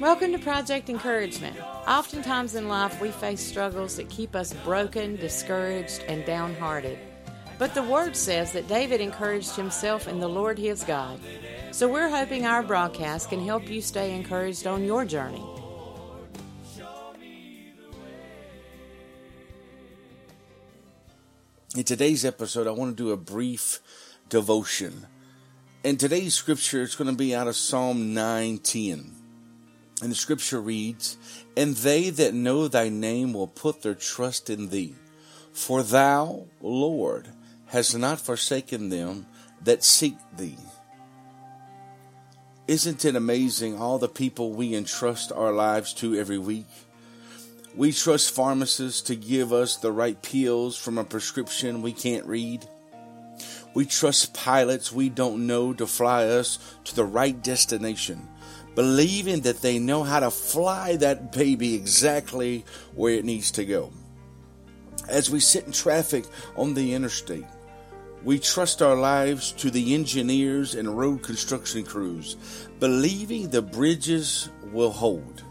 Welcome 0.00 0.32
to 0.32 0.38
Project 0.38 0.88
Encouragement. 0.88 1.58
Oftentimes 1.86 2.54
in 2.54 2.68
life, 2.68 3.02
we 3.02 3.10
face 3.10 3.42
struggles 3.42 3.96
that 3.96 4.08
keep 4.08 4.34
us 4.34 4.54
broken, 4.64 5.16
discouraged, 5.16 6.04
and 6.08 6.24
downhearted. 6.24 6.98
But 7.58 7.74
the 7.74 7.82
Word 7.82 8.16
says 8.16 8.50
that 8.52 8.66
David 8.66 9.02
encouraged 9.02 9.56
himself 9.56 10.08
in 10.08 10.18
the 10.18 10.26
Lord 10.26 10.58
his 10.58 10.84
God. 10.84 11.20
So 11.70 11.86
we're 11.86 12.08
hoping 12.08 12.46
our 12.46 12.62
broadcast 12.62 13.28
can 13.28 13.44
help 13.44 13.68
you 13.68 13.82
stay 13.82 14.16
encouraged 14.16 14.66
on 14.66 14.84
your 14.84 15.04
journey. 15.04 15.44
In 21.76 21.84
today's 21.84 22.24
episode, 22.24 22.66
I 22.66 22.70
want 22.70 22.96
to 22.96 23.04
do 23.04 23.10
a 23.10 23.18
brief 23.18 23.80
devotion. 24.30 25.08
And 25.84 26.00
today's 26.00 26.32
scripture 26.32 26.80
is 26.80 26.94
going 26.94 27.10
to 27.10 27.16
be 27.16 27.34
out 27.34 27.48
of 27.48 27.54
Psalm 27.54 28.14
910. 28.14 29.19
And 30.02 30.10
the 30.10 30.16
scripture 30.16 30.60
reads, 30.60 31.18
And 31.56 31.76
they 31.76 32.10
that 32.10 32.32
know 32.32 32.68
thy 32.68 32.88
name 32.88 33.32
will 33.32 33.46
put 33.46 33.82
their 33.82 33.94
trust 33.94 34.48
in 34.48 34.68
thee. 34.68 34.94
For 35.52 35.82
thou, 35.82 36.46
Lord, 36.60 37.28
hast 37.66 37.96
not 37.96 38.20
forsaken 38.20 38.88
them 38.88 39.26
that 39.62 39.84
seek 39.84 40.16
thee. 40.36 40.56
Isn't 42.66 43.04
it 43.04 43.16
amazing 43.16 43.78
all 43.78 43.98
the 43.98 44.08
people 44.08 44.52
we 44.52 44.74
entrust 44.74 45.32
our 45.32 45.52
lives 45.52 45.92
to 45.94 46.14
every 46.14 46.38
week? 46.38 46.68
We 47.74 47.92
trust 47.92 48.34
pharmacists 48.34 49.02
to 49.02 49.16
give 49.16 49.52
us 49.52 49.76
the 49.76 49.92
right 49.92 50.20
pills 50.22 50.76
from 50.76 50.96
a 50.96 51.04
prescription 51.04 51.82
we 51.82 51.92
can't 51.92 52.26
read. 52.26 52.66
We 53.74 53.86
trust 53.86 54.34
pilots 54.34 54.92
we 54.92 55.08
don't 55.08 55.46
know 55.46 55.72
to 55.74 55.86
fly 55.86 56.26
us 56.26 56.58
to 56.84 56.96
the 56.96 57.04
right 57.04 57.40
destination 57.40 58.28
believing 58.74 59.40
that 59.40 59.62
they 59.62 59.78
know 59.78 60.02
how 60.02 60.20
to 60.20 60.30
fly 60.30 60.96
that 60.96 61.32
baby 61.32 61.74
exactly 61.74 62.64
where 62.94 63.14
it 63.14 63.24
needs 63.24 63.50
to 63.52 63.64
go. 63.64 63.92
As 65.08 65.30
we 65.30 65.40
sit 65.40 65.66
in 65.66 65.72
traffic 65.72 66.24
on 66.56 66.74
the 66.74 66.94
interstate, 66.94 67.46
we 68.22 68.38
trust 68.38 68.82
our 68.82 68.96
lives 68.96 69.52
to 69.52 69.70
the 69.70 69.94
engineers 69.94 70.74
and 70.74 70.96
road 70.96 71.22
construction 71.22 71.84
crews, 71.84 72.36
believing 72.78 73.48
the 73.48 73.62
bridges 73.62 74.50
will 74.72 74.90
hold. 74.90 75.42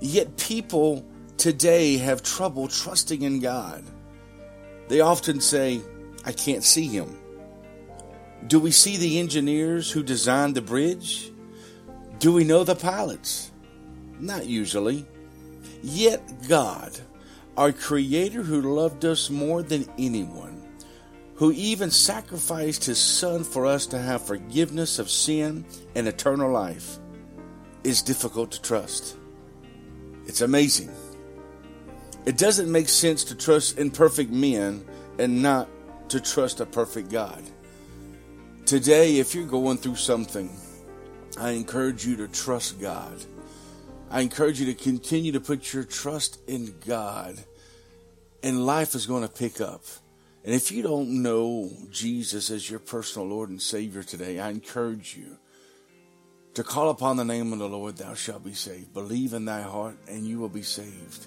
Yet 0.00 0.36
people 0.36 1.04
today 1.38 1.96
have 1.96 2.22
trouble 2.22 2.68
trusting 2.68 3.22
in 3.22 3.40
God. 3.40 3.82
They 4.88 5.00
often 5.00 5.40
say, 5.40 5.80
I 6.24 6.32
can't 6.32 6.62
see 6.62 6.86
him. 6.86 7.16
Do 8.46 8.60
we 8.60 8.70
see 8.70 8.96
the 8.96 9.18
engineers 9.18 9.90
who 9.90 10.02
designed 10.02 10.54
the 10.54 10.62
bridge? 10.62 11.32
Do 12.18 12.32
we 12.32 12.44
know 12.44 12.64
the 12.64 12.74
pilots? 12.74 13.52
Not 14.18 14.46
usually. 14.46 15.06
Yet 15.82 16.48
God, 16.48 16.98
our 17.56 17.72
Creator 17.72 18.42
who 18.42 18.74
loved 18.74 19.04
us 19.04 19.28
more 19.28 19.62
than 19.62 19.88
anyone, 19.98 20.62
who 21.34 21.52
even 21.52 21.90
sacrificed 21.90 22.84
His 22.84 22.98
Son 22.98 23.44
for 23.44 23.66
us 23.66 23.86
to 23.88 23.98
have 23.98 24.26
forgiveness 24.26 24.98
of 24.98 25.10
sin 25.10 25.66
and 25.94 26.08
eternal 26.08 26.50
life, 26.50 26.98
is 27.84 28.02
difficult 28.02 28.50
to 28.52 28.62
trust. 28.62 29.16
It's 30.26 30.40
amazing. 30.40 30.90
It 32.24 32.38
doesn't 32.38 32.72
make 32.72 32.88
sense 32.88 33.22
to 33.24 33.36
trust 33.36 33.78
imperfect 33.78 34.30
men 34.30 34.84
and 35.18 35.42
not 35.42 35.68
to 36.08 36.20
trust 36.20 36.60
a 36.60 36.66
perfect 36.66 37.10
God. 37.10 37.42
Today, 38.64 39.18
if 39.18 39.34
you're 39.34 39.46
going 39.46 39.76
through 39.76 39.96
something, 39.96 40.50
I 41.38 41.50
encourage 41.50 42.06
you 42.06 42.16
to 42.16 42.28
trust 42.28 42.80
God. 42.80 43.24
I 44.10 44.20
encourage 44.20 44.60
you 44.60 44.66
to 44.66 44.74
continue 44.74 45.32
to 45.32 45.40
put 45.40 45.72
your 45.72 45.84
trust 45.84 46.40
in 46.48 46.74
God, 46.86 47.36
and 48.42 48.64
life 48.64 48.94
is 48.94 49.06
going 49.06 49.22
to 49.22 49.28
pick 49.28 49.60
up. 49.60 49.82
And 50.44 50.54
if 50.54 50.70
you 50.70 50.82
don't 50.82 51.22
know 51.22 51.70
Jesus 51.90 52.50
as 52.50 52.70
your 52.70 52.78
personal 52.78 53.26
Lord 53.26 53.50
and 53.50 53.60
Savior 53.60 54.02
today, 54.02 54.38
I 54.38 54.50
encourage 54.50 55.16
you 55.16 55.38
to 56.54 56.62
call 56.62 56.88
upon 56.88 57.18
the 57.18 57.24
name 57.24 57.52
of 57.52 57.58
the 57.58 57.68
Lord, 57.68 57.98
thou 57.98 58.14
shalt 58.14 58.44
be 58.44 58.54
saved. 58.54 58.94
Believe 58.94 59.34
in 59.34 59.44
thy 59.44 59.60
heart, 59.60 59.98
and 60.08 60.26
you 60.26 60.38
will 60.38 60.48
be 60.48 60.62
saved. 60.62 61.26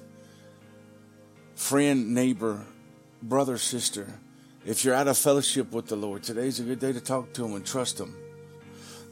Friend, 1.53 2.15
neighbor, 2.15 2.65
brother, 3.21 3.59
sister, 3.59 4.07
if 4.65 4.83
you're 4.83 4.95
out 4.95 5.07
of 5.07 5.17
fellowship 5.17 5.71
with 5.71 5.87
the 5.87 5.95
Lord, 5.95 6.23
today's 6.23 6.59
a 6.59 6.63
good 6.63 6.79
day 6.79 6.93
to 6.93 7.01
talk 7.01 7.31
to 7.33 7.45
Him 7.45 7.53
and 7.53 7.65
trust 7.65 7.99
Him. 7.99 8.15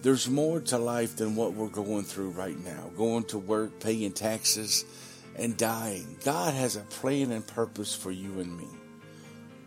There's 0.02 0.30
more 0.30 0.60
to 0.62 0.78
life 0.78 1.16
than 1.16 1.36
what 1.36 1.54
we're 1.54 1.70
going 1.70 2.04
through 2.04 2.30
right 2.32 2.58
now 2.64 2.92
going 2.96 3.24
to 3.26 3.40
work, 3.40 3.80
paying 3.80 4.12
taxes, 4.12 4.86
and 5.36 5.58
dying. 5.58 6.18
God 6.24 6.54
has 6.54 6.76
a 6.76 6.82
plan 6.82 7.32
and 7.32 7.46
purpose 7.46 7.96
for 7.96 8.12
you 8.12 8.40
and 8.40 8.56
me. 8.56 8.68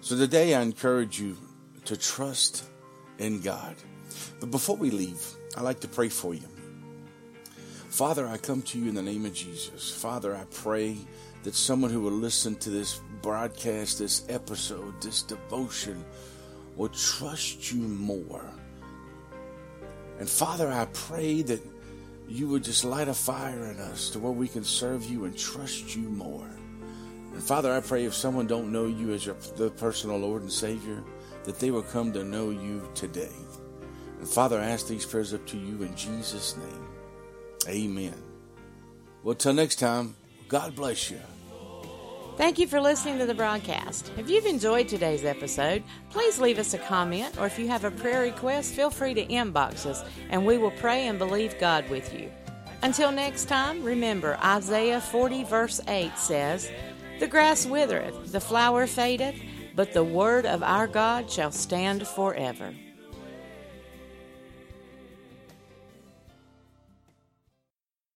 So 0.00 0.16
today 0.16 0.54
I 0.54 0.62
encourage 0.62 1.20
you 1.20 1.36
to 1.86 1.96
trust 1.96 2.64
in 3.18 3.40
God. 3.40 3.74
But 4.38 4.50
before 4.50 4.76
we 4.76 4.90
leave, 4.90 5.20
I'd 5.56 5.62
like 5.62 5.80
to 5.80 5.88
pray 5.88 6.08
for 6.08 6.32
you. 6.32 6.46
Father, 7.88 8.26
I 8.26 8.36
come 8.36 8.62
to 8.62 8.78
you 8.78 8.88
in 8.88 8.94
the 8.94 9.02
name 9.02 9.26
of 9.26 9.34
Jesus. 9.34 9.90
Father, 9.90 10.34
I 10.34 10.44
pray 10.52 10.96
that 11.42 11.54
someone 11.54 11.90
who 11.90 12.00
will 12.00 12.12
listen 12.12 12.54
to 12.56 12.70
this 12.70 13.00
broadcast, 13.20 13.98
this 13.98 14.24
episode, 14.28 15.02
this 15.02 15.22
devotion, 15.22 16.04
will 16.76 16.88
trust 16.88 17.72
you 17.72 17.80
more 17.80 18.44
and 20.20 20.28
Father, 20.28 20.70
I 20.70 20.84
pray 20.92 21.40
that 21.42 21.60
you 22.28 22.46
would 22.48 22.62
just 22.62 22.84
light 22.84 23.08
a 23.08 23.14
fire 23.14 23.70
in 23.70 23.80
us 23.80 24.10
to 24.10 24.18
where 24.18 24.30
we 24.30 24.46
can 24.46 24.62
serve 24.62 25.04
you 25.06 25.24
and 25.24 25.36
trust 25.36 25.96
you 25.96 26.02
more. 26.02 26.48
And 27.32 27.42
Father, 27.42 27.72
I 27.72 27.80
pray 27.80 28.04
if 28.04 28.12
someone 28.14 28.46
don't 28.46 28.70
know 28.70 28.86
you 28.86 29.12
as 29.12 29.24
your 29.24 29.36
the 29.56 29.70
personal 29.70 30.18
Lord 30.18 30.42
and 30.42 30.52
Savior, 30.52 31.02
that 31.44 31.58
they 31.58 31.70
will 31.70 31.82
come 31.82 32.12
to 32.12 32.22
know 32.22 32.50
you 32.50 32.86
today. 32.94 33.32
And 34.18 34.28
Father, 34.28 34.60
I 34.60 34.66
ask 34.66 34.86
these 34.86 35.06
prayers 35.06 35.32
up 35.32 35.46
to 35.46 35.56
you 35.56 35.82
in 35.82 35.96
Jesus' 35.96 36.54
name. 36.56 36.86
Amen. 37.66 38.22
Well, 39.22 39.34
till 39.34 39.54
next 39.54 39.76
time, 39.76 40.16
God 40.48 40.76
bless 40.76 41.10
you. 41.10 41.20
Thank 42.40 42.58
you 42.58 42.66
for 42.66 42.80
listening 42.80 43.18
to 43.18 43.26
the 43.26 43.34
broadcast. 43.34 44.12
If 44.16 44.30
you've 44.30 44.46
enjoyed 44.46 44.88
today's 44.88 45.26
episode, 45.26 45.82
please 46.08 46.38
leave 46.38 46.58
us 46.58 46.72
a 46.72 46.78
comment, 46.78 47.38
or 47.38 47.44
if 47.44 47.58
you 47.58 47.68
have 47.68 47.84
a 47.84 47.90
prayer 47.90 48.22
request, 48.22 48.72
feel 48.72 48.88
free 48.88 49.12
to 49.12 49.26
inbox 49.26 49.84
us, 49.84 50.02
and 50.30 50.46
we 50.46 50.56
will 50.56 50.70
pray 50.70 51.06
and 51.08 51.18
believe 51.18 51.58
God 51.58 51.86
with 51.90 52.18
you. 52.18 52.32
Until 52.82 53.12
next 53.12 53.44
time, 53.44 53.84
remember 53.84 54.38
Isaiah 54.42 55.02
40, 55.02 55.44
verse 55.44 55.82
8 55.86 56.16
says, 56.16 56.70
The 57.18 57.28
grass 57.28 57.66
withereth, 57.66 58.32
the 58.32 58.40
flower 58.40 58.86
fadeth, 58.86 59.38
but 59.76 59.92
the 59.92 60.02
word 60.02 60.46
of 60.46 60.62
our 60.62 60.86
God 60.86 61.30
shall 61.30 61.52
stand 61.52 62.08
forever. 62.08 62.72